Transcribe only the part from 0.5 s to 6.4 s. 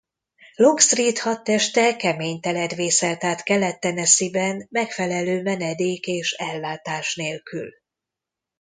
Longstreet hadteste kemény telet vészelt át Kelet-Tennessee-ben megfelelő menedék és